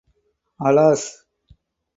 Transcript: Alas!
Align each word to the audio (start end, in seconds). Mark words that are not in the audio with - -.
Alas! 0.69 1.01